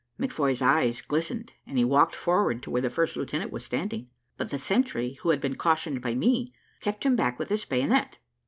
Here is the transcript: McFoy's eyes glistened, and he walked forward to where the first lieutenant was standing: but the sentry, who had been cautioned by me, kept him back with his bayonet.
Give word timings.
McFoy's 0.19 0.63
eyes 0.63 0.99
glistened, 0.99 1.51
and 1.67 1.77
he 1.77 1.85
walked 1.85 2.15
forward 2.15 2.63
to 2.63 2.71
where 2.71 2.81
the 2.81 2.89
first 2.89 3.15
lieutenant 3.15 3.51
was 3.51 3.63
standing: 3.63 4.09
but 4.35 4.49
the 4.49 4.57
sentry, 4.57 5.19
who 5.21 5.29
had 5.29 5.39
been 5.39 5.53
cautioned 5.53 6.01
by 6.01 6.15
me, 6.15 6.51
kept 6.79 7.05
him 7.05 7.15
back 7.15 7.37
with 7.37 7.49
his 7.49 7.65
bayonet. 7.65 8.17